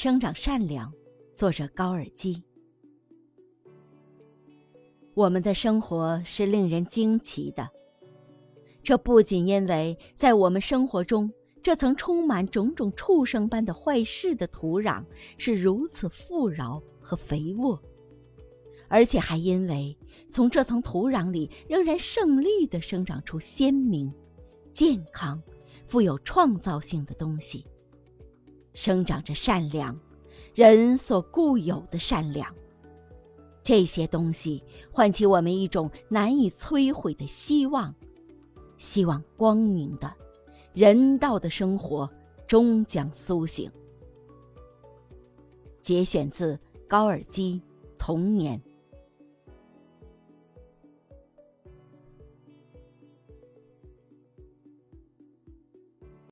[0.00, 0.94] 生长善良。
[1.34, 2.40] 作者高尔基。
[5.12, 7.68] 我们的生活是令人惊奇的，
[8.80, 11.32] 这不仅因为在我们生活中，
[11.64, 15.04] 这层充满种种畜生般的坏事的土壤
[15.36, 17.82] 是如此富饶和肥沃，
[18.86, 19.98] 而且还因为
[20.30, 24.14] 从这层土壤里仍然胜利的生长出鲜明、
[24.70, 25.42] 健康、
[25.88, 27.66] 富有创造性的东西，
[28.78, 29.98] 生长着善良，
[30.54, 32.54] 人所固有的善良。
[33.64, 37.92] 这些东西唤起我们一种难以摧毁的希望，
[38.76, 40.14] 希望光明的、
[40.72, 42.08] 人道的生活
[42.46, 43.68] 终将苏醒。
[45.82, 46.56] 节选自
[46.86, 47.60] 高尔基
[47.98, 48.56] 《童年》。